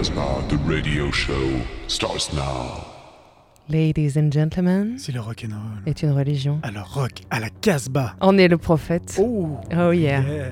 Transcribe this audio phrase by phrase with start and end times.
[0.00, 2.86] Casbah, the radio show starts now.
[3.68, 5.82] Ladies and gentlemen, Si le rock and roll.
[5.84, 6.58] est une religion.
[6.62, 8.14] Alors rock à la Casbah.
[8.22, 9.18] En est le prophète.
[9.20, 10.22] Oh, Oh yeah.
[10.22, 10.50] yeah.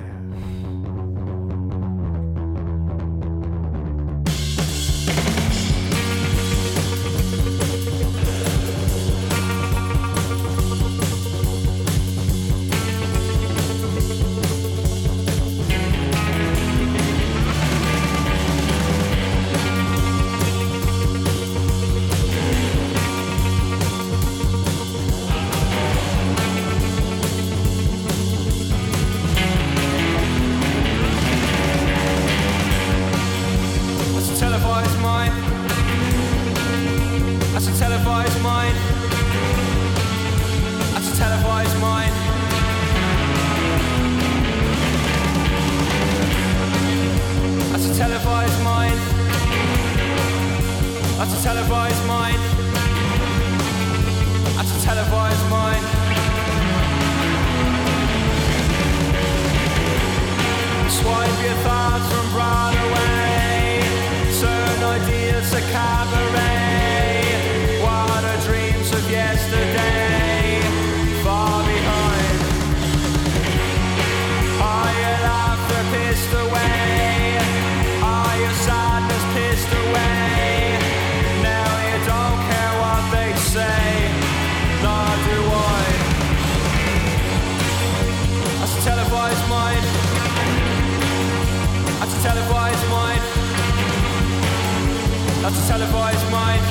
[95.78, 96.62] Televised mind.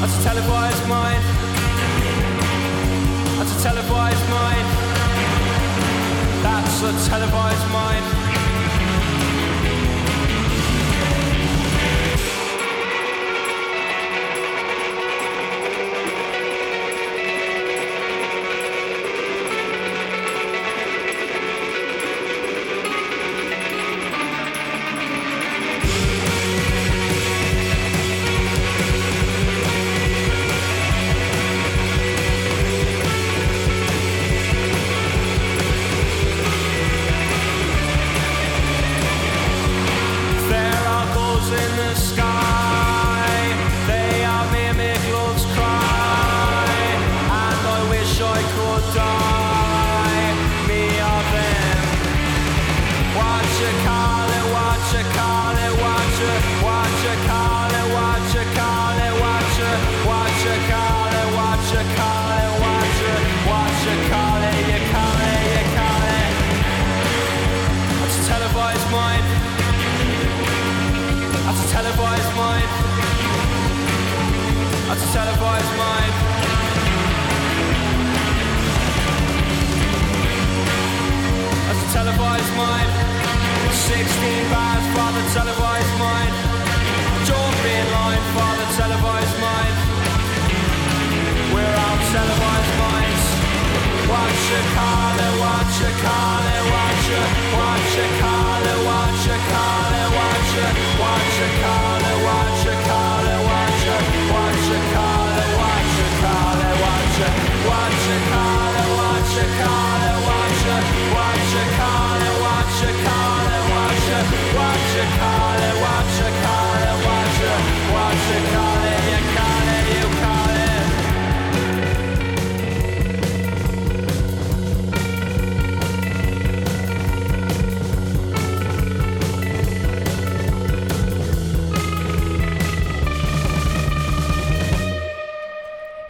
[0.00, 1.24] That's a televised mind.
[3.38, 4.66] That's a televised mind.
[6.42, 8.23] That's a televised mind.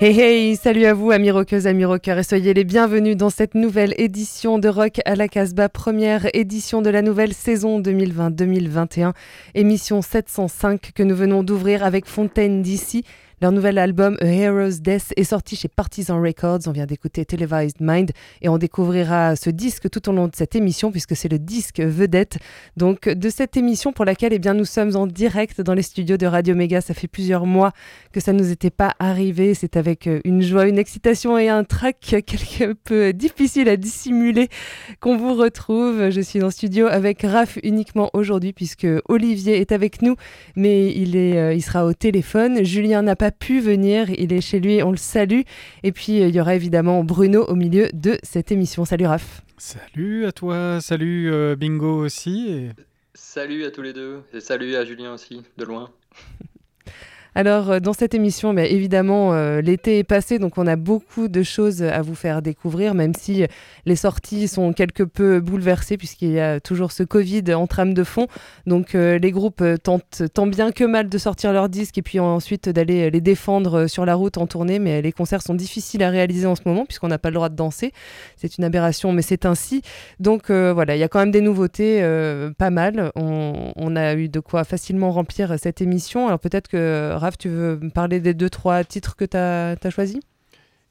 [0.06, 3.54] Hey hey, salut à vous amis rockeuses, amis rockeurs et soyez les bienvenus dans cette
[3.54, 9.14] nouvelle édition de Rock à la Casbah, première édition de la nouvelle saison 2020-2021,
[9.54, 13.02] émission 705 que nous venons d'ouvrir avec Fontaine d'ici.
[13.42, 16.60] Leur nouvel album A Hero's Death est sorti chez Partisan Records.
[16.66, 20.54] On vient d'écouter Televised Mind et on découvrira ce disque tout au long de cette
[20.54, 22.38] émission puisque c'est le disque vedette
[22.76, 26.16] donc de cette émission pour laquelle eh bien nous sommes en direct dans les studios
[26.16, 26.80] de Radio Méga.
[26.80, 27.72] Ça fait plusieurs mois
[28.12, 29.54] que ça nous était pas arrivé.
[29.54, 34.48] C'est avec euh, une joie, une excitation et un trac quelque peu difficile à dissimuler
[35.00, 36.10] qu'on vous retrouve.
[36.10, 40.14] Je suis en studio avec Raph uniquement aujourd'hui puisque Olivier est avec nous,
[40.54, 42.64] mais il est, euh, il sera au téléphone.
[42.64, 45.42] Julien n'a pu venir, il est chez lui, on le salue.
[45.82, 48.84] Et puis euh, il y aura évidemment Bruno au milieu de cette émission.
[48.84, 49.42] Salut Raph.
[49.58, 52.48] Salut à toi, salut euh, Bingo aussi.
[52.50, 52.70] et-
[53.16, 55.90] Salut à tous les deux, et salut à Julien aussi, de loin.
[57.36, 61.26] Alors, euh, dans cette émission, bah, évidemment, euh, l'été est passé, donc on a beaucoup
[61.26, 63.44] de choses à vous faire découvrir, même si
[63.86, 68.04] les sorties sont quelque peu bouleversées, puisqu'il y a toujours ce Covid en trame de
[68.04, 68.28] fond.
[68.66, 72.20] Donc, euh, les groupes tentent tant bien que mal de sortir leurs disques et puis
[72.20, 74.78] ensuite d'aller les défendre sur la route en tournée.
[74.78, 77.48] Mais les concerts sont difficiles à réaliser en ce moment, puisqu'on n'a pas le droit
[77.48, 77.92] de danser.
[78.36, 79.82] C'est une aberration, mais c'est ainsi.
[80.20, 82.00] Donc, voilà, il y a quand même des nouveautés,
[82.58, 83.10] pas mal.
[83.16, 86.28] On a eu de quoi facilement remplir cette émission.
[86.28, 89.90] Alors, peut-être que Raph, tu veux me parler des deux, trois titres que tu as,
[89.90, 90.20] choisis?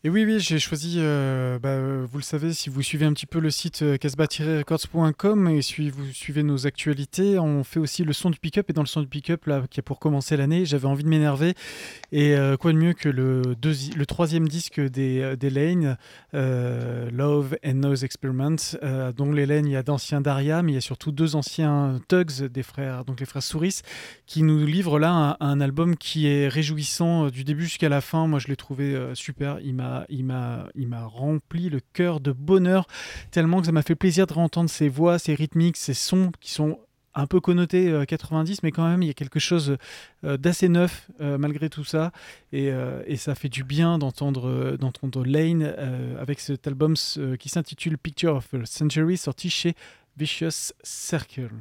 [0.05, 3.13] Et oui, oui, j'ai choisi, euh, bah, euh, vous le savez, si vous suivez un
[3.13, 8.03] petit peu le site euh, casbah-records.com et si vous suivez nos actualités, on fait aussi
[8.03, 8.69] le son du pick-up.
[8.69, 11.07] Et dans le son du pick-up, là, qui est pour commencer l'année, j'avais envie de
[11.07, 11.53] m'énerver.
[12.11, 15.97] Et quoi de mieux que le, deuxi- le troisième disque des, Lane,
[16.33, 18.57] Love and Nose Experiment.
[19.15, 22.01] Dont les Lane, il y a d'anciens Daria, mais il y a surtout deux anciens
[22.09, 23.81] Tugs, des frères, donc les frères Souris,
[24.25, 28.27] qui nous livrent là un, un album qui est réjouissant du début jusqu'à la fin.
[28.27, 29.59] Moi, je l'ai trouvé super.
[29.63, 30.69] Il m'a, il m'a
[31.05, 32.87] rempli le cœur de bonheur
[33.31, 36.51] tellement que ça m'a fait plaisir de réentendre ces voix, ces rythmiques, ces sons qui
[36.51, 36.79] sont
[37.15, 39.77] un peu connotés euh, 90, mais quand même, il y a quelque chose
[40.23, 42.11] euh, d'assez neuf euh, malgré tout ça.
[42.51, 45.63] Et, euh, et ça fait du bien d'entendre, d'entendre Lane
[46.19, 46.95] avec cet album
[47.39, 49.75] qui s'intitule Picture of a Century, sorti chez
[50.17, 51.51] Vicious Circle.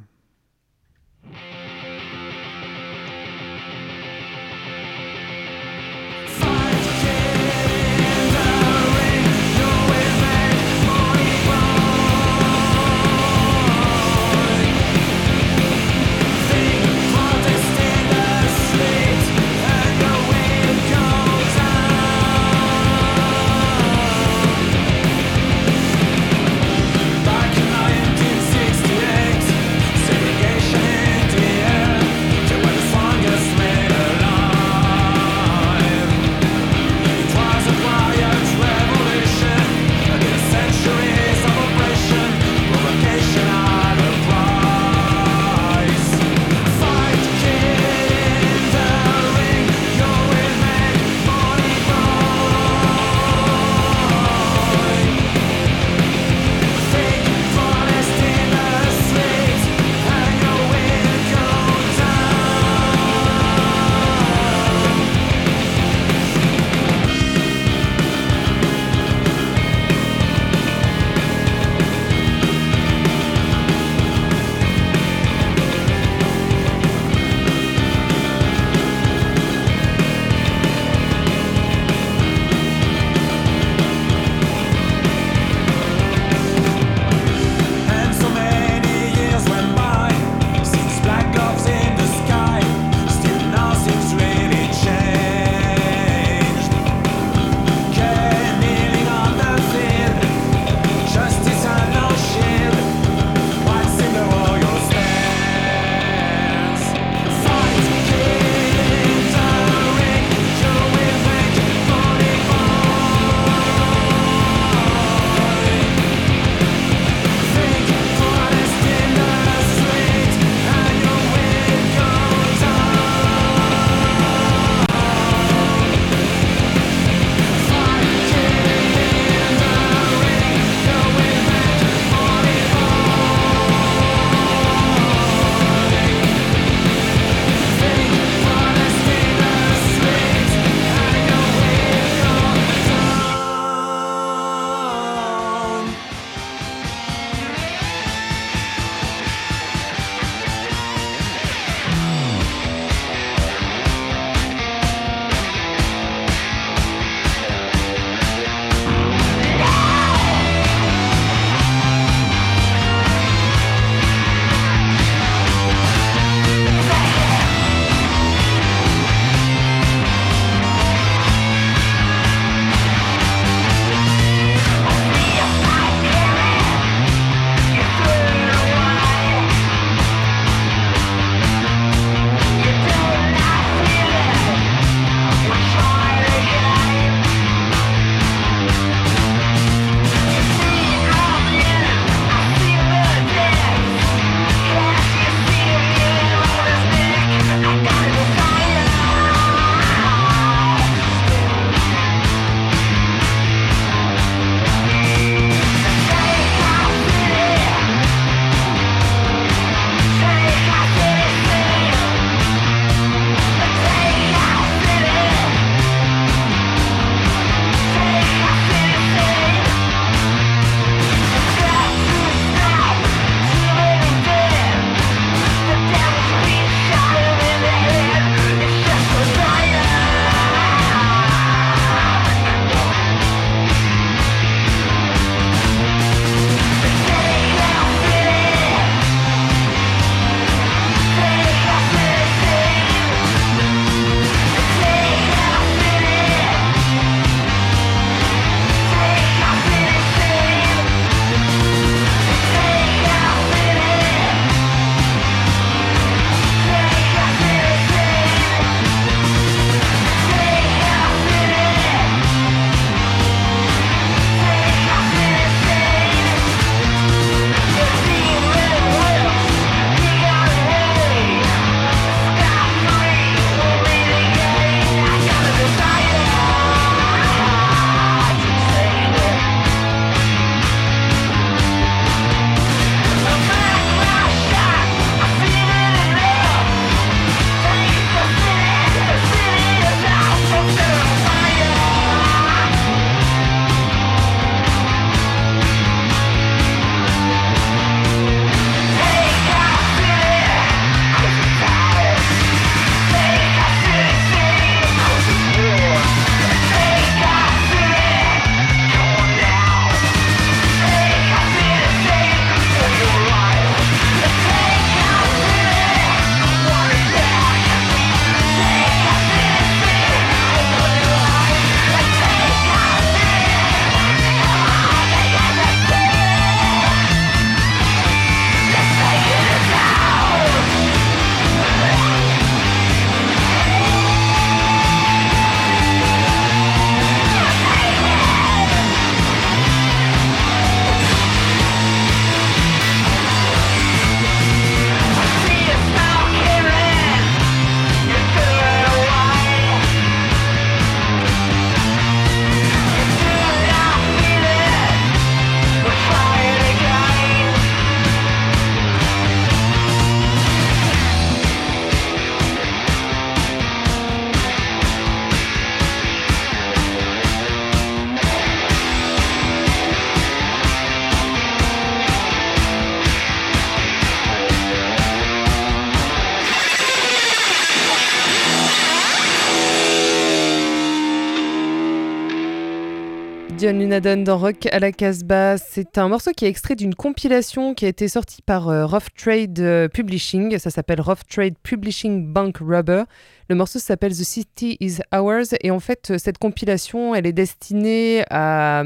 [383.63, 385.57] John Lunadon dans Rock à la Casbah.
[385.57, 389.07] C'est un morceau qui est extrait d'une compilation qui a été sortie par euh, Rough
[389.15, 390.57] Trade euh, Publishing.
[390.57, 393.03] Ça s'appelle Rough Trade Publishing Bank Rubber.
[393.47, 395.55] Le morceau s'appelle The City Is Ours.
[395.61, 398.83] Et en fait, cette compilation, elle est destinée à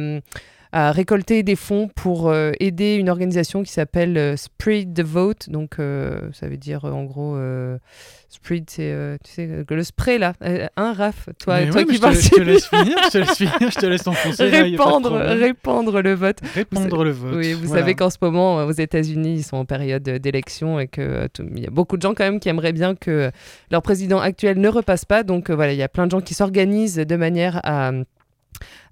[0.77, 5.49] à récolter des fonds pour euh, aider une organisation qui s'appelle euh, Spread the Vote.
[5.49, 7.35] Donc, euh, ça veut dire en gros,
[8.29, 10.33] Spread, c'est tu sais, le spray là.
[10.75, 12.13] un Raph, toi, toi qui parles.
[12.13, 14.03] Je te laisse finir, je te laisse finir, je te laisse.
[14.39, 16.37] Répandre, répandre le vote.
[16.53, 17.33] Répandre le vote.
[17.35, 21.27] Oui, vous savez qu'en ce moment, aux États-Unis, ils sont en période d'élection et qu'il
[21.55, 23.31] y a beaucoup de gens quand même qui aimeraient bien que
[23.71, 25.23] leur président actuel ne repasse pas.
[25.23, 27.91] Donc voilà, il y a plein de gens qui s'organisent de manière à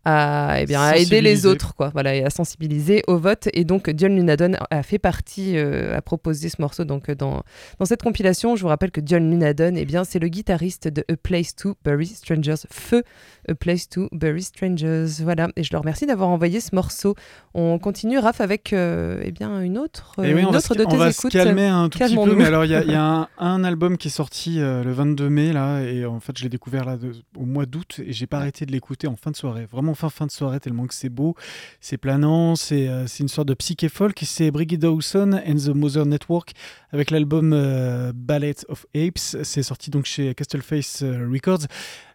[0.05, 3.49] à, eh bien, à aider les autres, quoi, voilà, et à sensibiliser au vote.
[3.53, 7.41] Et donc, John Lunadon a fait partie, euh, a proposé ce morceau donc, dans,
[7.79, 8.55] dans cette compilation.
[8.55, 11.75] Je vous rappelle que John Lunadon, eh bien, c'est le guitariste de A Place to
[11.83, 13.03] Bury Strangers, Feu
[13.49, 15.07] A Place to Bury Strangers.
[15.23, 17.15] Voilà, et je le remercie d'avoir envoyé ce morceau.
[17.55, 20.97] On continue, Raph, avec euh, eh bien, une autre, eh une autre de tes on
[20.97, 23.63] va Se calmer un tout petit peu, mais alors il y a, y a un,
[23.63, 26.85] album qui est sorti euh, le 22 mai, là, et en fait, je l'ai découvert
[26.85, 26.97] là,
[27.35, 29.65] au mois d'août, et j'ai pas arrêté de l'écouter en fin de soirée.
[29.71, 31.35] Vraiment fin de soirée tellement que c'est beau,
[31.79, 34.21] c'est planant, c'est euh, une sorte de psyché folk.
[34.25, 36.51] C'est Brigitte Dawson and the Mother Network
[36.91, 39.43] avec l'album euh, Ballet of Apes.
[39.43, 41.67] C'est sorti donc chez Castleface euh, Records.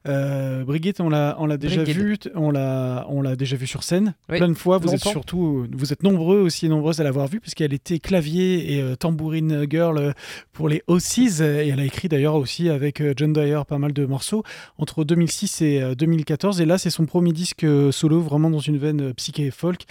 [0.08, 3.82] Euh, Brigitte, on l'a, on l'a déjà vu, on l'a, on l'a déjà vu sur
[3.82, 4.14] scène.
[4.28, 4.78] Plein de fois.
[4.78, 8.96] Vous êtes surtout, vous êtes nombreux aussi nombreuses à l'avoir vu puisqu'elle était clavier et
[8.96, 10.14] tambourine girl
[10.52, 14.06] pour les O6 et elle a écrit d'ailleurs aussi avec John Dyer pas mal de
[14.06, 14.42] morceaux
[14.78, 19.12] entre 2006 et 2014 et là c'est son premier disque solo vraiment dans une veine
[19.14, 19.84] psyché folk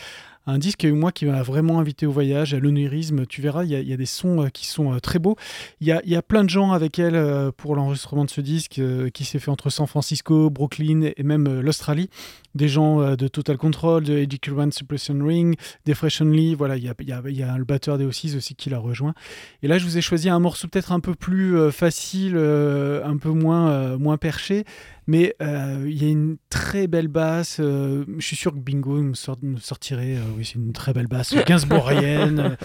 [0.45, 3.25] un disque moi qui m'a vraiment invité au voyage, à l'onirisme.
[3.25, 5.35] Tu verras, il y, a des sons euh, qui sont euh, très beaux.
[5.81, 8.81] Il y a, plein de gens avec elle euh, pour l'enregistrement de ce disque
[9.13, 12.09] qui s'est fait entre San Francisco, Brooklyn et même l'Australie.
[12.55, 15.55] Des gens de Total Control, de Eddie Curran Suppression Ring,
[15.85, 16.55] des Fresh Only.
[16.55, 19.13] Voilà, il y a, y a, le batteur des O6 aussi qui l'a rejoint.
[19.61, 23.29] Et là, je vous ai choisi un morceau peut-être un peu plus facile, un peu
[23.29, 24.65] moins, moins perché.
[25.09, 27.57] Mais euh, il y a une très belle basse.
[27.59, 30.17] Euh, je suis sûr que Bingo me, sortirait.
[30.17, 32.55] Euh, oui, c'est une très belle basse gainsbourienne.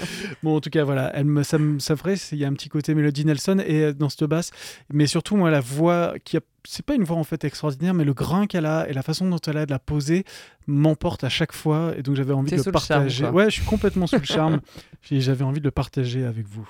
[0.42, 1.10] bon, en tout cas, voilà.
[1.14, 2.16] Elle me, ça, ça ferait.
[2.32, 4.50] Il y a un petit côté Melody Nelson et dans cette basse.
[4.92, 8.04] Mais surtout, moi, la voix qui a c'est pas une voix en fait extraordinaire, mais
[8.04, 10.24] le grain qu'elle a et la façon dont elle a de la poser
[10.66, 11.94] m'emporte à chaque fois.
[11.96, 13.26] Et donc j'avais envie de le partager.
[13.26, 14.60] ouais, je suis complètement sous le charme.
[15.10, 16.66] J'avais envie de le partager avec vous.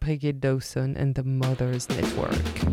[0.00, 2.64] Brigitte Dawson and the Mothers Network.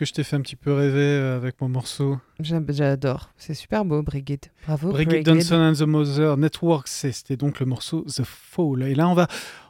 [0.00, 3.28] Que je t'ai fait un petit peu rêver euh, avec mon morceau J'adore.
[3.36, 4.50] C'est super beau, Brigitte.
[4.66, 4.92] Bravo.
[4.92, 8.84] Brigitte Johnson and the Mother Network, c'était donc le morceau The Fall.
[8.84, 9.26] Et là, on va,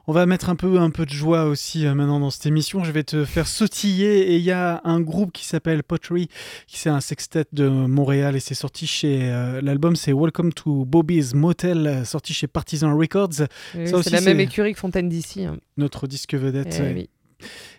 [0.06, 2.84] on va mettre un peu, un peu de joie aussi euh, maintenant dans cette émission.
[2.84, 4.30] Je vais te faire sautiller.
[4.30, 6.28] Et il y a un groupe qui s'appelle Pottery,
[6.68, 8.36] qui c'est un sextet de Montréal.
[8.36, 9.32] Et c'est sorti chez.
[9.32, 13.48] Euh, l'album, c'est Welcome to Bobby's Motel, sorti chez Partisan Records.
[13.72, 15.44] c'est la même écurie que Fontaine d'ici.
[15.44, 15.56] Hein.
[15.76, 16.80] Notre disque vedette.
[16.80, 17.10] Eh oui.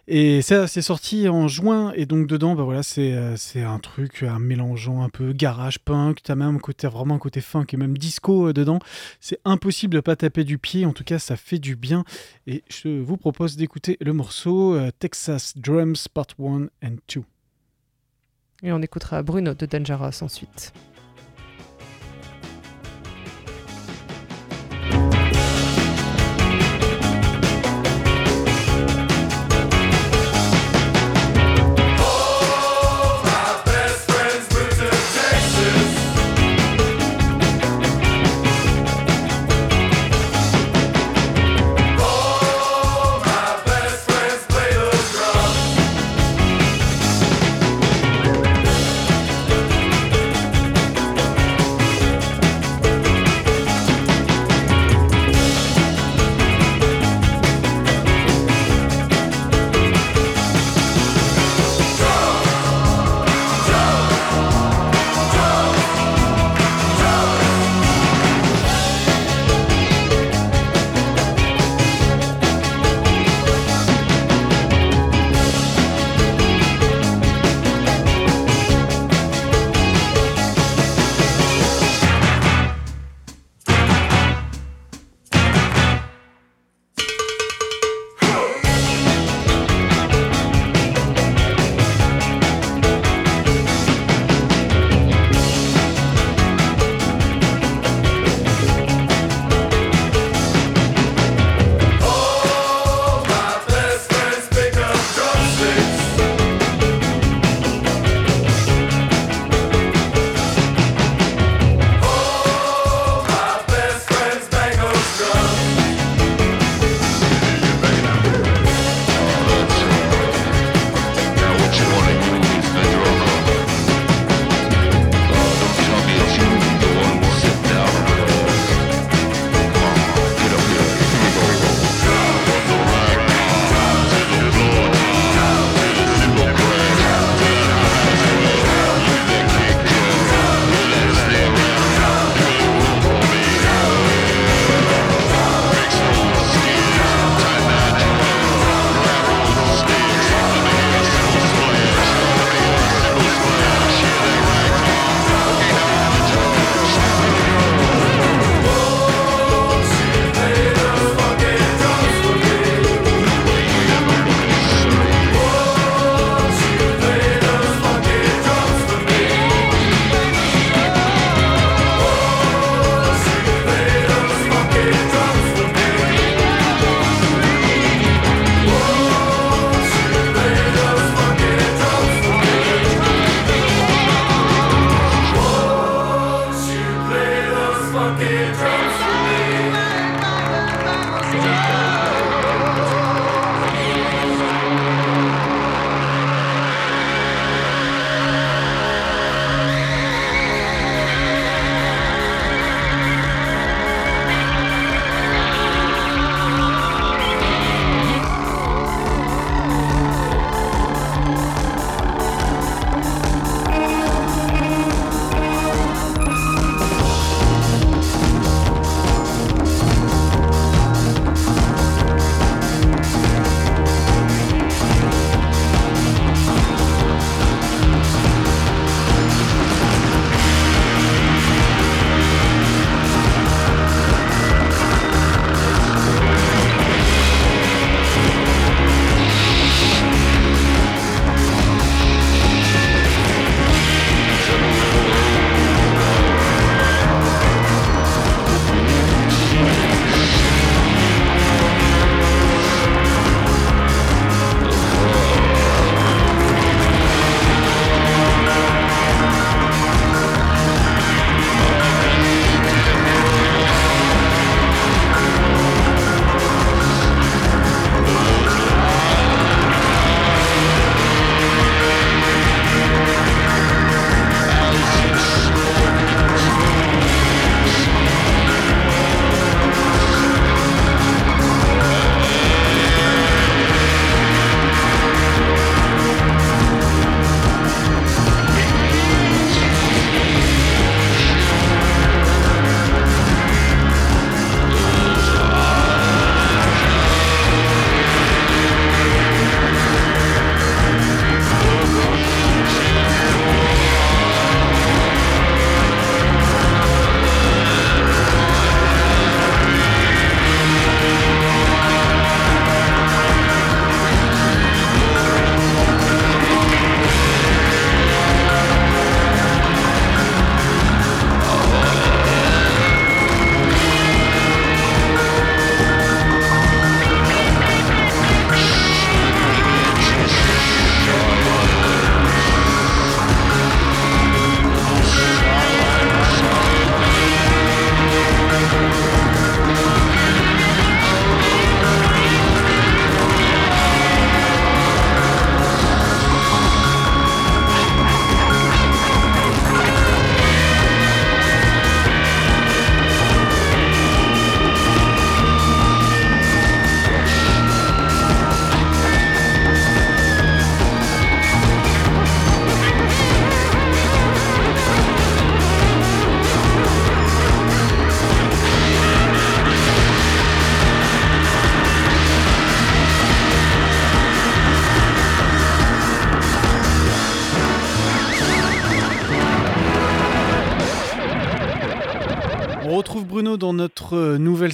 [0.07, 1.93] Et ça, c'est sorti en juin.
[1.95, 5.79] Et donc, dedans, bah voilà, c'est, euh, c'est un truc, un mélangeant un peu garage
[5.79, 6.21] punk.
[6.23, 8.79] T'as même un côté, vraiment un côté funk et même disco euh, dedans.
[9.19, 10.85] C'est impossible de pas taper du pied.
[10.85, 12.03] En tout cas, ça fait du bien.
[12.47, 17.23] Et je vous propose d'écouter le morceau euh, Texas Drums Part 1 and 2.
[18.63, 20.73] Et on écoutera Bruno de Dangerous ensuite.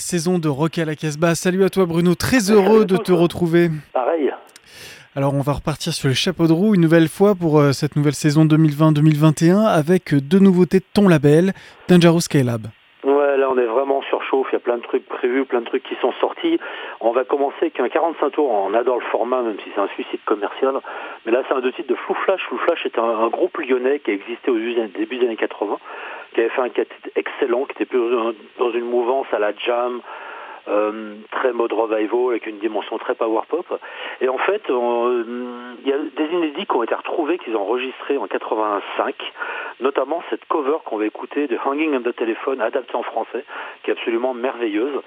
[0.08, 1.36] Saison de Rock à la Casbah.
[1.36, 3.70] Salut à toi Bruno, très heureux de te retrouver.
[3.92, 4.32] Pareil.
[5.18, 7.98] Alors on va repartir sur le chapeau de roue une nouvelle fois pour euh, cette
[7.98, 11.52] nouvelle saison 2020-2021 avec euh, deux nouveautés de ton label,
[11.90, 12.68] Dangerous Skylab.
[13.04, 15.60] Ouais, là on est vraiment sur chauffe, il y a plein de trucs prévus, plein
[15.60, 16.58] de trucs qui sont sortis.
[17.02, 19.90] On va commencer avec un 45 tours, on adore le format même si c'est un
[19.90, 20.76] suicide commercial.
[21.26, 22.40] Mais là c'est un deux titres de Flou Flash.
[22.48, 25.78] Flou Flash est un, un groupe lyonnais qui a existé au début des années 80,
[26.34, 28.00] qui avait fait un titre excellent, qui était plus
[28.60, 30.02] dans une mouvance à la jam,
[30.68, 33.66] euh, très mode revival avec une dimension très power pop.
[34.22, 35.24] Et en fait, euh,
[35.84, 39.16] il y a des inédits qui ont été retrouvés, qu'ils ont enregistrés en 85,
[39.80, 43.46] notamment cette cover qu'on va écouter de Hanging on the Telephone, adaptée en français,
[43.84, 45.02] qui est absolument merveilleuse.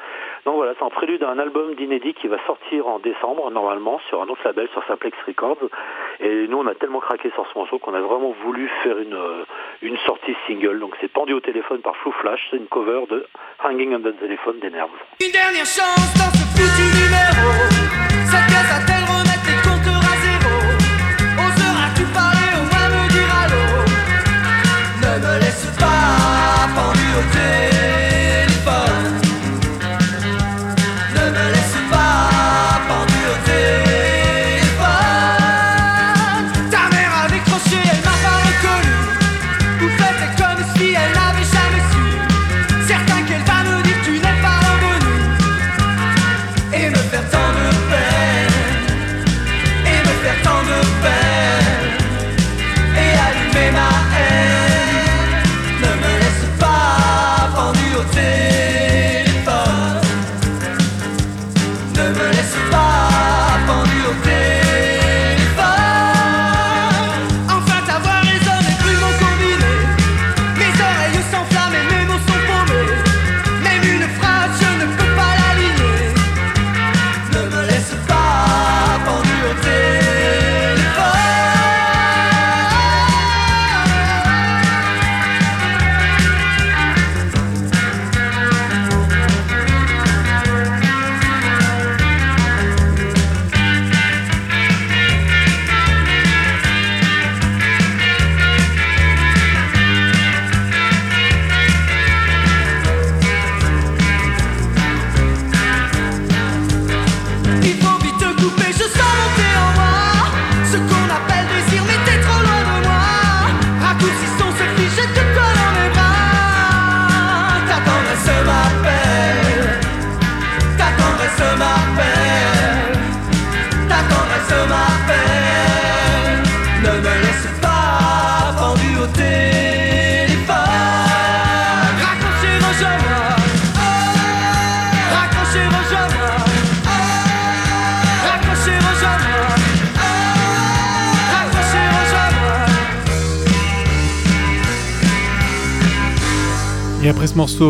[0.45, 4.23] Donc voilà, c'est en prélude d'un album d'inédit qui va sortir en décembre, normalement, sur
[4.23, 5.59] un autre label, sur Simplex Records.
[6.21, 9.15] Et nous, on a tellement craqué sur ce morceau qu'on a vraiment voulu faire une,
[9.15, 9.45] euh,
[9.83, 10.79] une sortie single.
[10.81, 13.27] Donc c'est pendu au téléphone par Flou Flash, c'est une cover de
[13.63, 14.91] Hanging on the Telephone des Nerves.
[15.53, 17.51] Dernière chance dans ce foutu numéro.
[18.31, 20.55] Cette pièce a-t-elle remettre les compteurs à zéro?
[21.45, 23.67] Oseras-tu parler au moins me dire allô
[25.03, 27.70] Ne me laisse pas pendu au téléphone.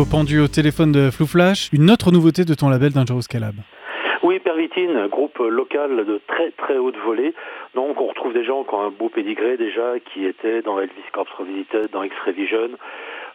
[0.09, 3.55] Pendu au téléphone de Flou Flash, une autre nouveauté de ton label Dangerous Skylab.
[4.23, 7.33] Oui, Pervitine, groupe local de très très haute volée.
[7.75, 11.09] Donc on retrouve des gens qui ont un beau pédigré déjà, qui étaient dans Elvis
[11.11, 12.69] Corps Revisited, dans X-Ray Vision,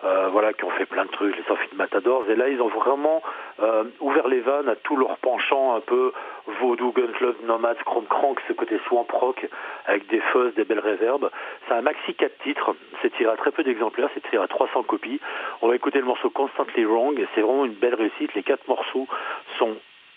[0.04, 2.28] euh, voilà, qui ont fait plein de trucs, les Sophies de Matadors.
[2.28, 3.22] Et là, ils ont vraiment
[3.60, 6.12] euh, ouvert les vannes à tout leur penchant un peu
[6.60, 9.46] vaudou, guns love, nomade, chrome crank, ce côté swamp rock,
[9.86, 11.30] avec des fuzz, des belles réverbes.
[11.66, 14.82] C'est un maxi 4 titres, c'est tiré à très peu d'exemplaires, c'est tiré à 300
[14.84, 15.20] copies.
[15.62, 18.34] On va écouter le morceau Constantly Wrong, et c'est vraiment une belle réussite.
[18.34, 19.06] Les quatre morceaux
[19.58, 19.76] sont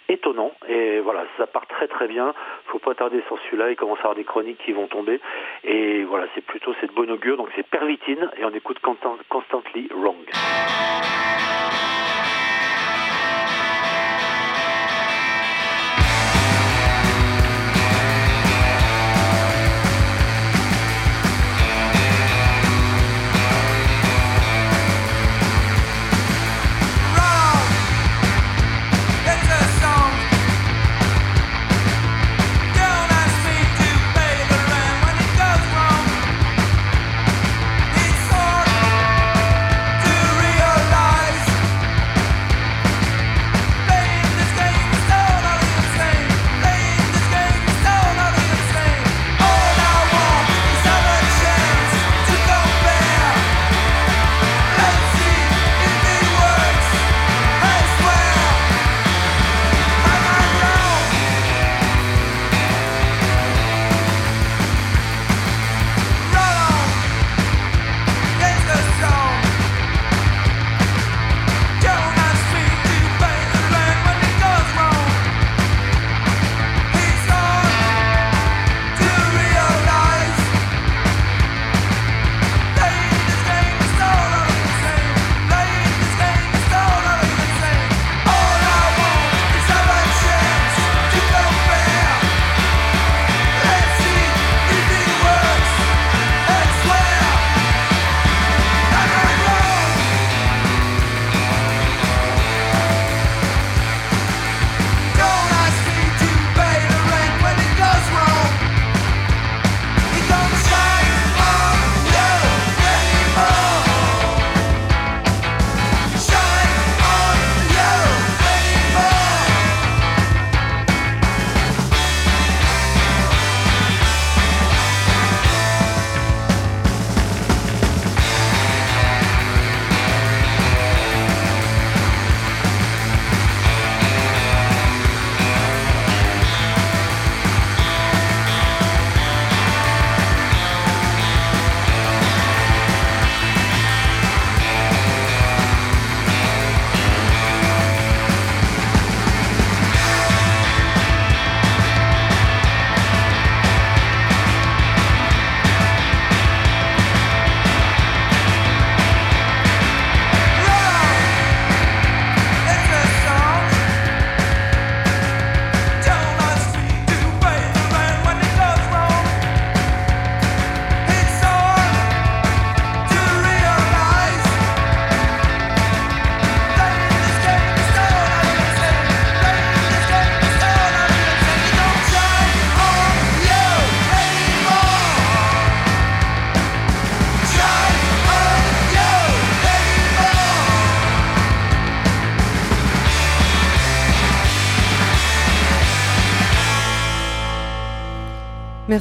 [0.09, 0.51] étonnant.
[0.67, 2.33] Et voilà ça part très très bien.
[2.67, 3.71] Faut pas tarder sur celui-là.
[3.71, 5.19] Il commence à avoir des chroniques qui vont tomber.
[5.63, 7.37] Et voilà c'est plutôt cette bonne augure.
[7.37, 10.15] Donc c'est Pervitine et on écoute Constant- Constantly Wrong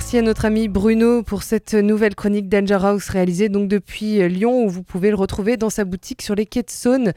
[0.08, 4.64] Merci à notre ami Bruno pour cette nouvelle chronique Danger House réalisée donc depuis Lyon
[4.64, 7.12] où vous pouvez le retrouver dans sa boutique sur les quais de Saône.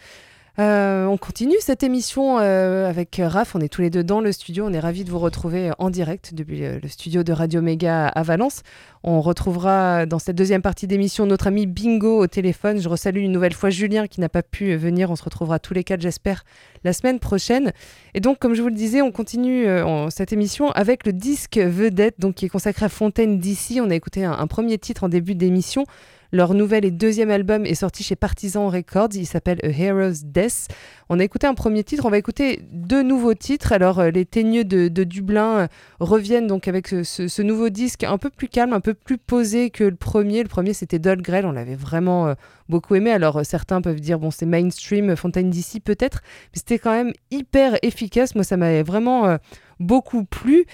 [0.62, 3.56] Euh, on continue cette émission euh, avec Raph.
[3.56, 4.66] On est tous les deux dans le studio.
[4.68, 8.22] On est ravis de vous retrouver en direct depuis le studio de Radio Méga à
[8.22, 8.62] Valence.
[9.02, 12.80] On retrouvera dans cette deuxième partie d'émission notre ami Bingo au téléphone.
[12.80, 15.10] Je resalue une nouvelle fois Julien qui n'a pas pu venir.
[15.10, 16.44] On se retrouvera tous les quatre, j'espère,
[16.84, 17.72] la semaine prochaine.
[18.14, 21.58] Et donc, comme je vous le disais, on continue euh, cette émission avec le disque
[21.58, 23.82] vedette, donc qui est consacré à Fontaine d'ici.
[23.82, 25.86] On a écouté un premier titre en début d'émission.
[26.34, 29.10] Leur nouvel et deuxième album est sorti chez Partisan Records.
[29.16, 30.70] Il s'appelle A Hero's Death.
[31.10, 32.06] On a écouté un premier titre.
[32.06, 33.74] On va écouter deux nouveaux titres.
[33.74, 35.68] Alors, euh, les Teigneux de, Dublin euh,
[36.00, 39.84] reviennent donc avec ce, nouveau disque un peu plus calme, un peu plus posé que
[39.84, 40.42] le premier.
[40.42, 41.46] Le premier, c'était Grell.
[41.46, 42.34] On l'avait vraiment euh,
[42.70, 43.12] beaucoup aimé.
[43.12, 46.22] Alors, certains peuvent dire, bon, c'est mainstream, Fontaine d'ici peut-être.
[46.54, 48.36] Mais c'était quand même hyper efficace.
[48.36, 49.38] Moi, ça m'avait vraiment
[49.82, 50.66] beaucoup plu.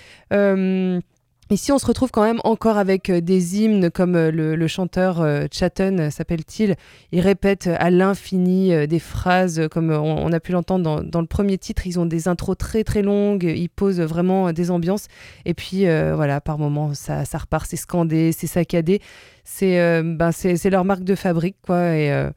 [1.50, 5.22] Ici, on se retrouve quand même encore avec euh, des hymnes comme euh, le, chanteur
[5.22, 6.76] euh, Chatton s'appelle-t-il.
[7.14, 11.88] Il répète à l'infini des phrases comme on, a pu l'entendre dans, le premier titre.
[11.88, 15.08] Ils ont des intros très très longues, ils posent vraiment des ambiances.
[15.46, 19.02] Et puis voilà, par moments, ça, repart, c'est scandé, c'est saccadé.
[19.46, 21.96] C'est ben, c'est leur marque de fabrique, quoi.
[21.96, 22.30] Et,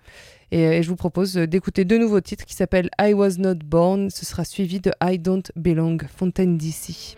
[0.52, 4.10] et, je vous propose d'écouter deux nouveaux titres qui s'appellent I Was Not Born.
[4.10, 7.16] Ce sera suivi de I Don't Belong, Fontaine d'ici.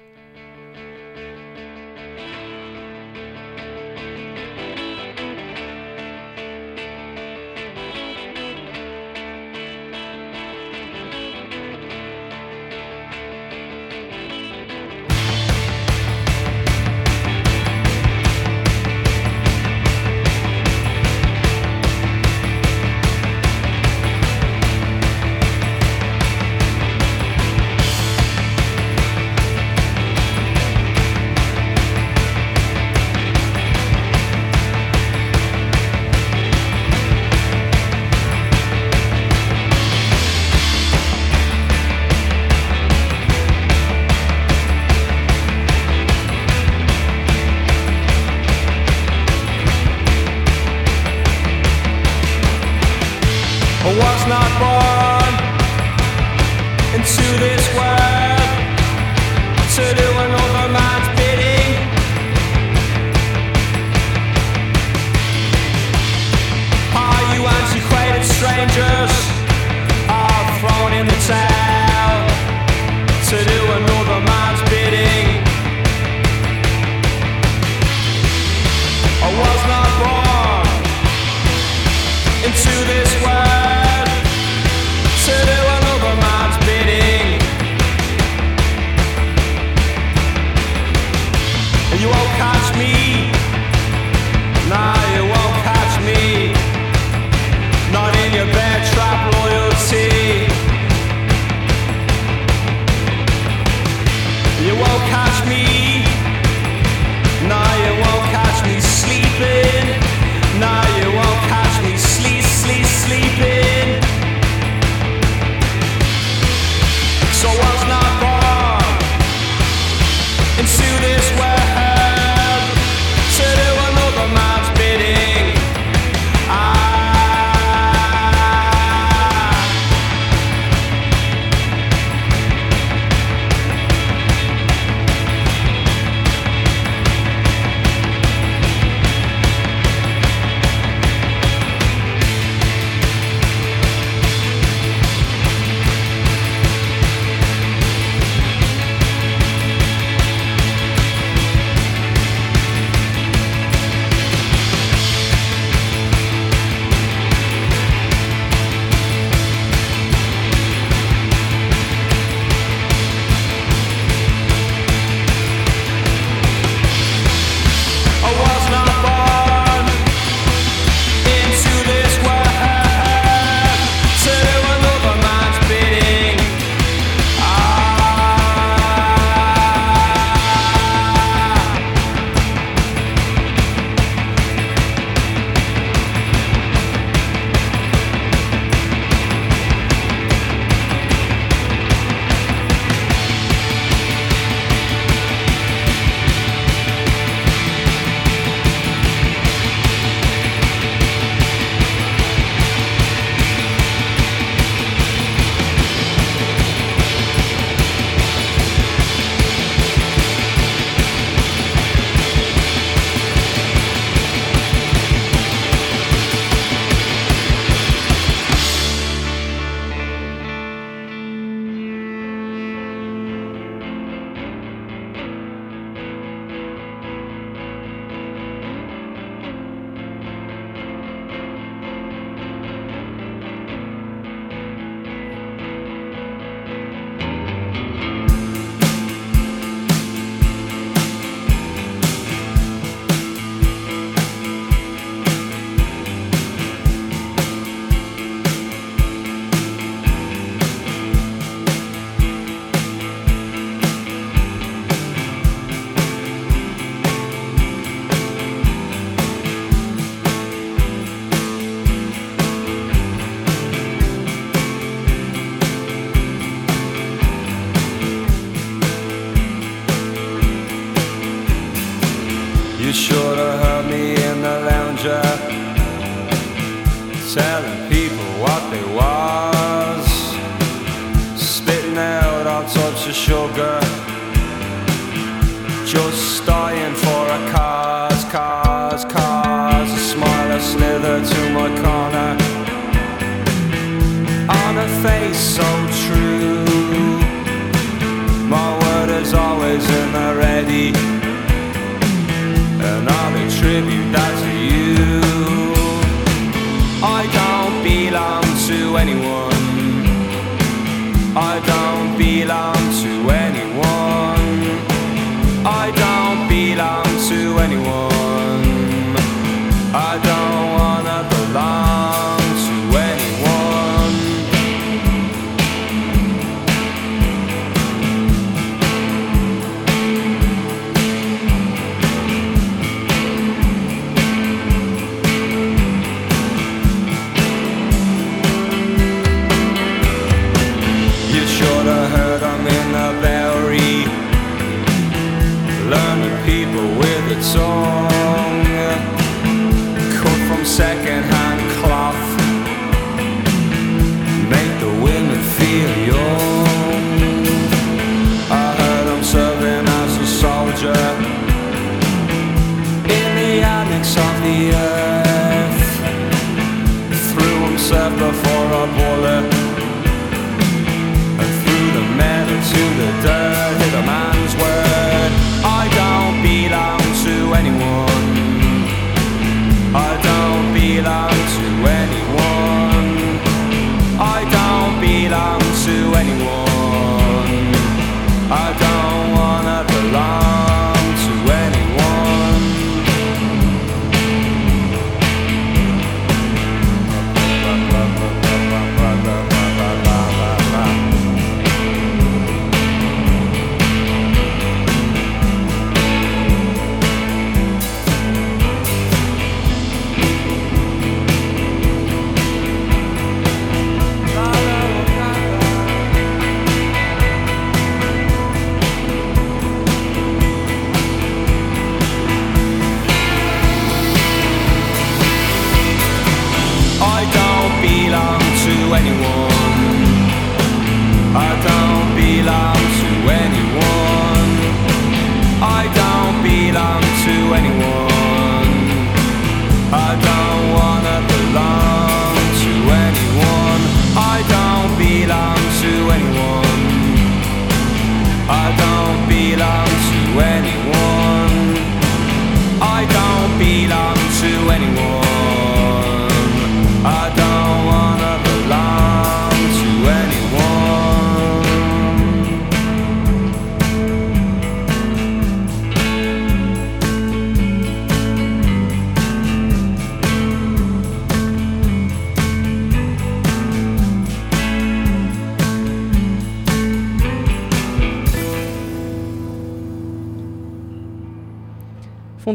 [309.02, 309.41] Anyone.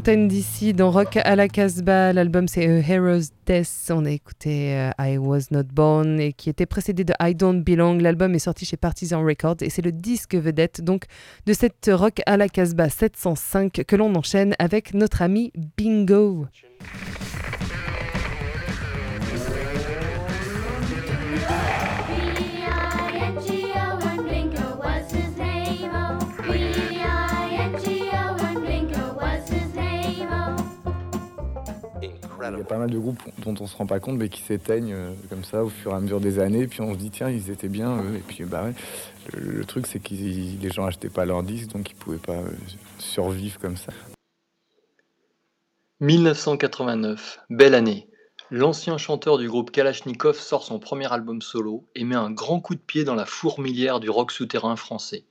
[0.07, 2.13] Fontaine d'ici dans Rock à la Casbah.
[2.13, 3.91] L'album c'est A Hero's Death.
[3.91, 7.61] On a écouté euh, I Was Not Born et qui était précédé de I Don't
[7.61, 7.97] Belong.
[7.99, 11.07] L'album est sorti chez Partisan Records et c'est le disque vedette donc
[11.45, 16.45] de cette Rock à la Casbah 705 que l'on enchaîne avec notre ami Bingo.
[32.39, 34.41] Il y a pas mal de groupes dont on se rend pas compte mais qui
[34.41, 36.67] s'éteignent euh, comme ça au fur et à mesure des années.
[36.67, 38.15] Puis on se dit tiens ils étaient bien eux.
[38.15, 38.73] Et puis bah ouais,
[39.33, 42.33] le, le truc c'est que les gens achetaient pas leurs disques donc ils pouvaient pas
[42.33, 42.49] euh,
[42.99, 43.91] survivre comme ça.
[45.99, 48.07] 1989, belle année.
[48.51, 52.75] L'ancien chanteur du groupe Kalachnikov sort son premier album solo et met un grand coup
[52.75, 55.25] de pied dans la fourmilière du rock souterrain français.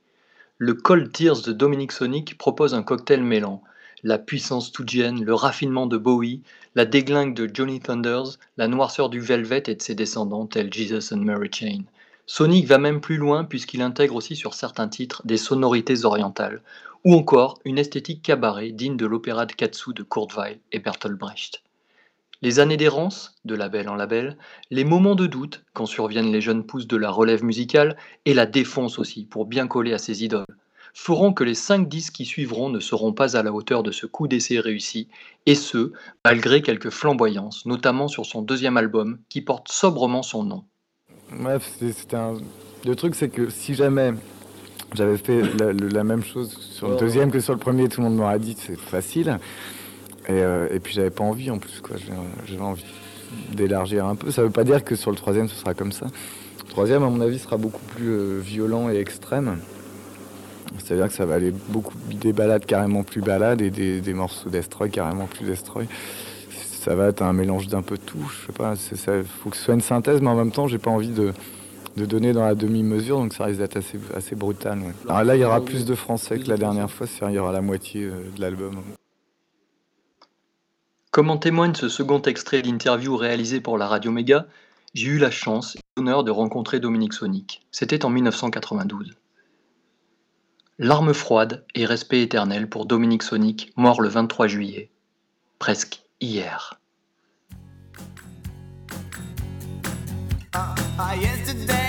[0.57, 3.63] Le Cold Tears de Dominique Sonic propose un cocktail mêlant
[4.03, 6.41] la puissance tougienne, le raffinement de Bowie,
[6.75, 11.13] la déglingue de Johnny Thunders, la noirceur du Velvet et de ses descendants tels Jesus
[11.13, 11.83] and Mary Chain.
[12.25, 16.61] Sonic va même plus loin puisqu'il intègre aussi sur certains titres des sonorités orientales,
[17.05, 21.17] ou encore une esthétique cabaret digne de l'opéra de Katsu de Kurt Weill et Bertolt
[21.17, 21.63] Brecht.
[22.43, 24.37] Les années d'errance, de label en label,
[24.69, 28.45] les moments de doute quand surviennent les jeunes pousses de la relève musicale et la
[28.45, 30.45] défonce aussi pour bien coller à ses idoles,
[30.97, 34.07] feront que les cinq disques qui suivront ne seront pas à la hauteur de ce
[34.07, 35.07] coup d'essai réussi,
[35.45, 35.93] et ce,
[36.25, 40.63] malgré quelques flamboyances, notamment sur son deuxième album, qui porte sobrement son nom.
[41.31, 42.33] Bref, c'est- un...
[42.83, 44.11] Le truc, c'est que si jamais
[44.95, 48.17] j'avais fait la, même chose sur le deuxième que sur le premier, tout le monde
[48.17, 49.37] m'aurait dit c'est facile.
[50.27, 51.95] Et, euh, et puis j'avais pas envie en plus, quoi.
[52.47, 52.83] J'avais envie
[53.53, 54.31] d'élargir un peu.
[54.31, 56.07] Ça veut pas dire que sur le troisième, ce sera comme ça.
[56.65, 59.57] Le troisième, à mon avis, sera beaucoup plus euh, violent et extrême.
[60.77, 64.89] C'est-à-dire que ça va aller beaucoup des balades carrément plus balades et des, morceaux destroy
[64.89, 65.87] carrément plus destroy.
[66.79, 68.31] Ça va être un mélange d'un peu tout.
[68.31, 68.75] Je sais pas.
[68.75, 71.33] Ça, faut que ce soit une synthèse, mais en même temps, j'ai pas envie de,
[71.97, 74.79] de donner dans la demi-mesure, donc ça risque d'être assez, assez brutal.
[75.09, 77.07] Alors là, il y aura plus de français que la dernière fois.
[77.07, 78.81] c'est-à-dire Il y aura la moitié euh, de l'album.
[81.11, 84.45] Comme en témoigne ce second extrait d'interview réalisé pour la Radio Méga,
[84.93, 87.65] j'ai eu la chance et l'honneur de rencontrer Dominique Sonic.
[87.71, 89.15] C'était en 1992.
[90.79, 94.91] Larmes froides et respect éternel pour Dominique Sonic, mort le 23 juillet.
[95.57, 96.79] Presque hier.
[100.53, 101.86] Uh, yesterday,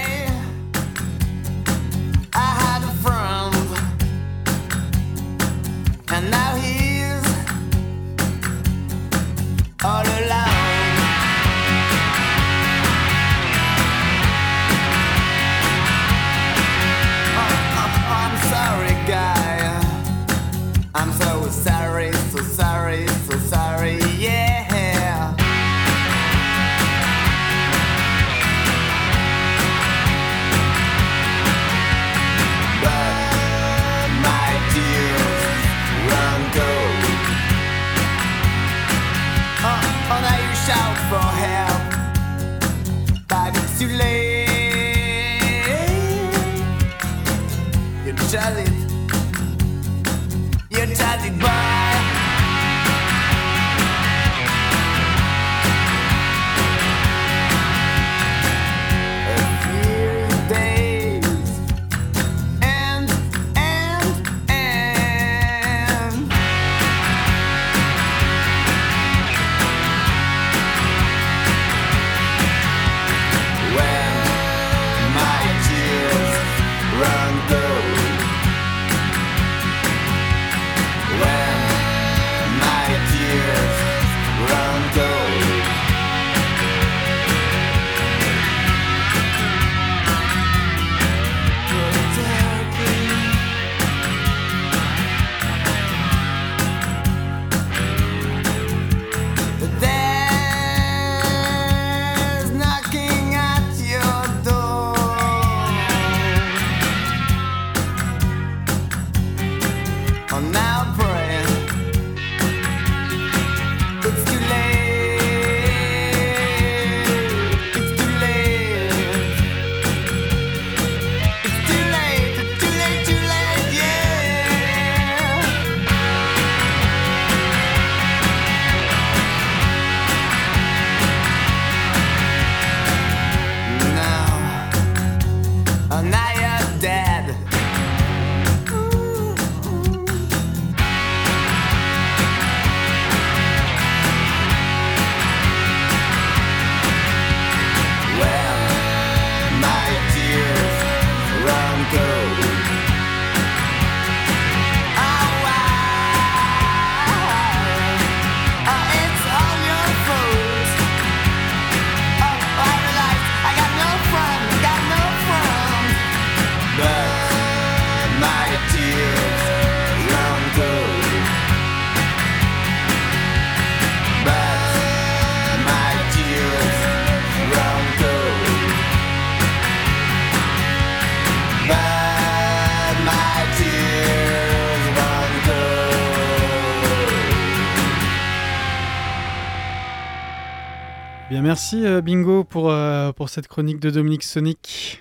[191.39, 195.01] Bien, merci euh, Bingo pour, euh, pour cette chronique de Dominique Sonic.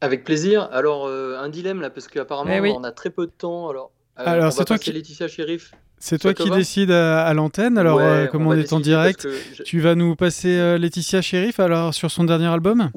[0.00, 0.66] Avec plaisir.
[0.72, 2.72] Alors, euh, un dilemme là, parce qu'apparemment, Eh oui.
[2.74, 3.68] on a très peu de temps.
[3.68, 5.72] Alors, euh, c'est toi qui- Laetitia Sheriff.
[5.98, 7.76] C'est toi qui décides à, à l'antenne.
[7.76, 11.20] Alors, Ouais, euh, comme on, est en direct, je- tu vas nous passer euh, Laetitia
[11.20, 12.90] Sheriff alors, sur son dernier album?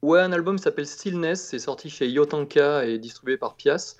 [0.00, 3.96] Ouais, un album s'appelle Stillness, c'est sorti chez Yotanka et distribué par Pias.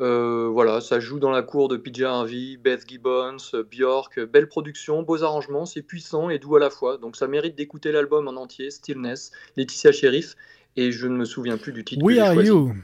[0.00, 3.36] Euh, voilà, ça joue dans la cour de PJ Harvey, Beth Gibbons,
[3.70, 6.98] Björk, belle production, beaux arrangements, c'est puissant et doux à la fois.
[6.98, 10.36] Donc ça mérite d'écouter l'album en entier, Stillness, Laetitia Sheriff,
[10.76, 12.48] et je ne me souviens plus du titre que We j'ai Are choisi.
[12.48, 12.74] You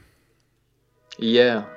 [1.20, 1.68] Yeah.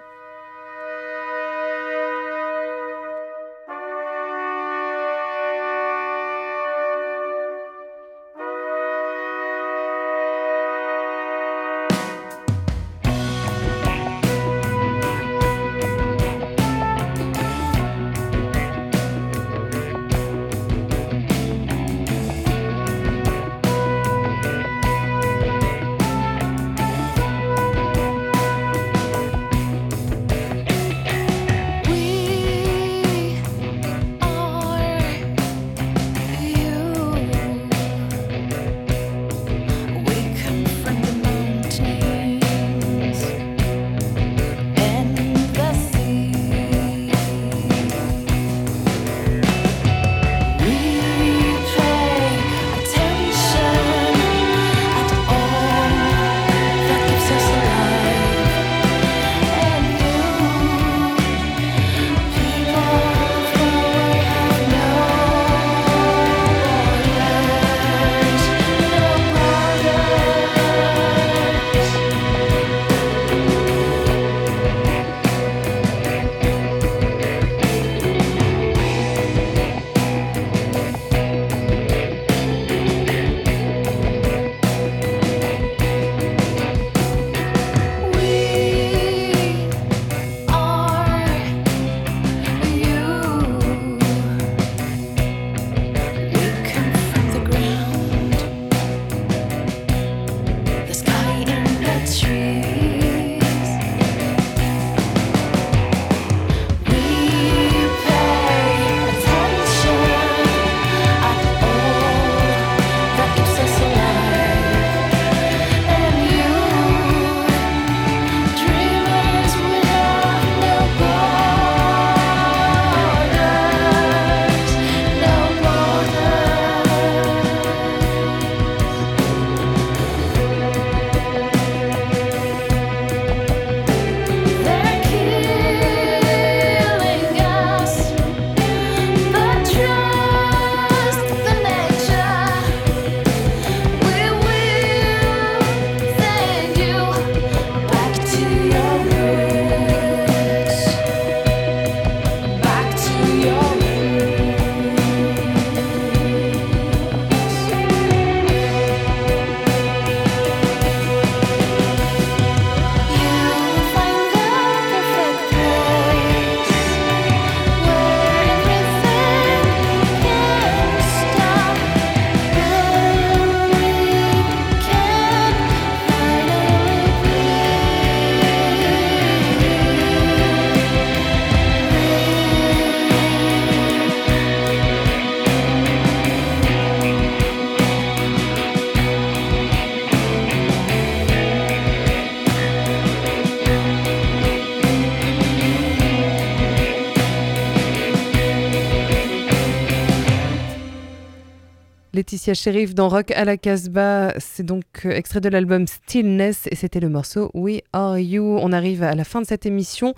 [202.48, 204.34] Laetitia Sheriff dans Rock à la Casbah.
[204.38, 208.58] C'est donc euh, extrait de l'album Stillness et c'était le morceau We Are You.
[208.62, 210.14] On arrive à la fin de cette émission.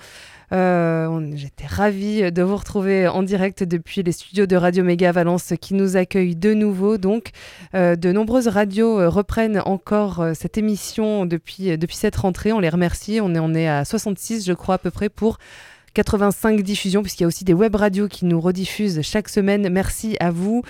[0.52, 5.54] Euh, J'étais ravie de vous retrouver en direct depuis les studios de Radio Méga Valence
[5.60, 7.00] qui nous accueillent de nouveau.
[7.00, 7.32] Donc,
[7.74, 12.54] euh, de nombreuses radios reprennent encore cette émission depuis, depuis cette rentrée.
[12.54, 13.20] On les remercie.
[13.24, 15.40] On est, on est à 66, je crois, à peu près pour
[15.96, 19.70] 85 diffusions, puisqu'il y a aussi des web radios qui nous rediffusent chaque semaine.
[19.70, 20.64] Merci à vous.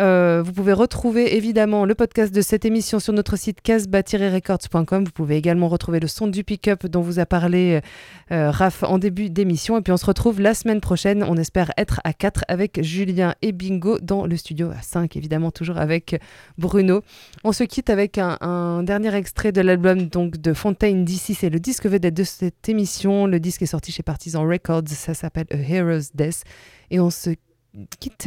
[0.00, 5.04] Euh, vous pouvez retrouver évidemment le podcast de cette émission sur notre site casbah-records.com.
[5.04, 7.80] Vous pouvez également retrouver le son du pick-up dont vous a parlé
[8.30, 9.78] euh, Raph en début d'émission.
[9.78, 11.24] Et puis on se retrouve la semaine prochaine.
[11.28, 15.50] On espère être à 4 avec Julien et Bingo dans le studio à 5, évidemment,
[15.50, 16.20] toujours avec
[16.58, 17.02] Bruno.
[17.44, 21.34] On se quitte avec un, un dernier extrait de l'album donc de Fontaine d'ici.
[21.34, 23.26] C'est le disque vedette de cette émission.
[23.26, 24.88] Le disque est sorti chez Partisan Records.
[24.88, 26.44] Ça s'appelle A Hero's Death.
[26.90, 27.51] Et on se quitte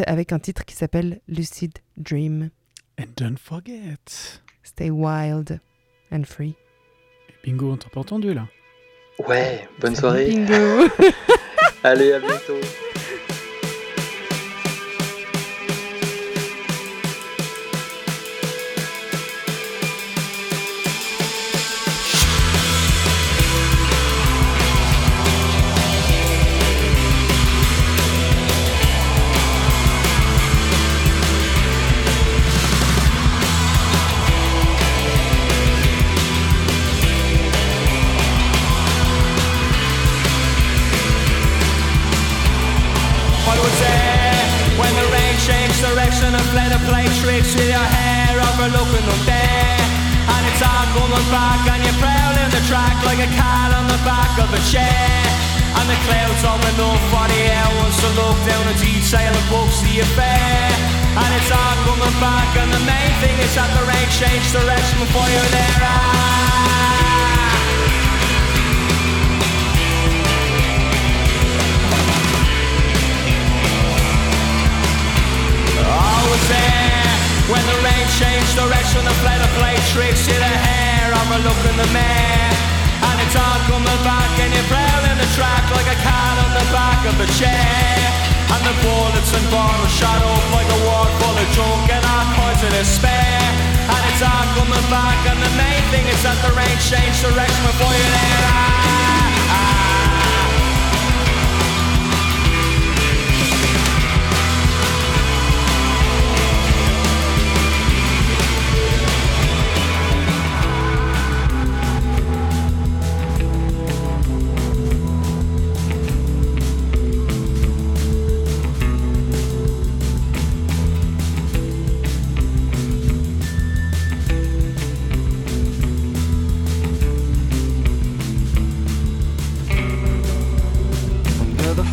[0.07, 2.49] avec un titre qui s'appelle Lucid Dream.
[2.99, 4.41] And don't forget.
[4.63, 5.59] Stay wild
[6.11, 6.55] and free.
[7.43, 8.47] Bingo, on t'a pas entendu là
[9.27, 10.27] Ouais, bonne soirée.
[10.27, 10.89] Bingo.
[11.83, 12.59] Allez, à bientôt.
[53.25, 55.17] A cat on the back of a chair.
[55.77, 59.99] And the clouds for the air wants to look down a detail and books the
[60.05, 60.69] affair.
[61.17, 64.97] And it's all coming back and the main thing is that the rain changed direction
[65.01, 65.73] before you're there.
[75.85, 77.09] I was there
[77.49, 79.01] when the rain changed direction.
[79.01, 80.85] The flatter play tricks to the hair.
[81.25, 82.53] Overlooking the mare,
[83.35, 87.03] it's all coming back, and you're prowling the track like a cat on the back
[87.03, 87.99] of a chair.
[88.47, 92.27] And the bullets and bottles shot up like a wall full of junk and all
[92.39, 93.43] kinds of despair.
[93.91, 97.63] And it's all coming back, and the main thing is that the rain changed direction
[97.67, 99.44] before you're there.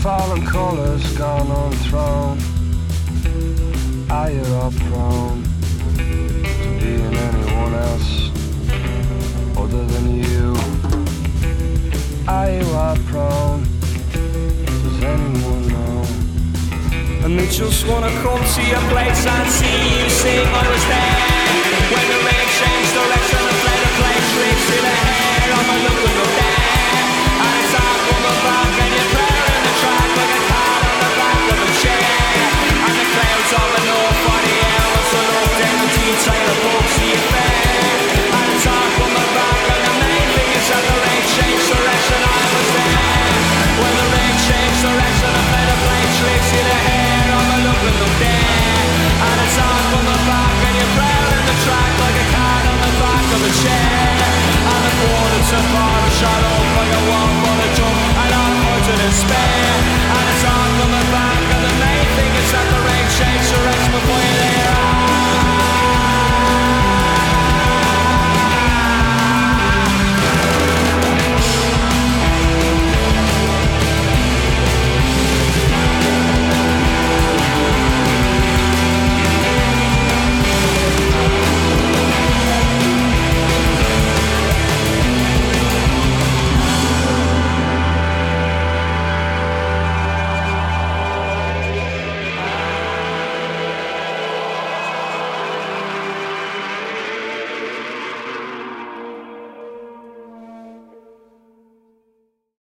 [0.02, 2.36] fallen colors gone on throne.
[4.10, 5.44] Are you up prone
[5.96, 8.30] to being anyone else
[9.56, 10.56] other than you?
[12.26, 13.62] Are you up prone?
[14.82, 16.02] Does anyone know?
[17.22, 20.48] And they just wanna come to your place and see you sing.
[20.62, 21.18] I was there
[21.94, 25.54] when the rain changed direction and played a play trips to the hair.
[25.58, 26.58] I'm a looking up there,
[27.44, 29.11] and it's hard the back and you're.
[55.60, 59.72] far a shadow, like a one bullet drum, and I'm out to despair,
[60.16, 60.91] and it's on the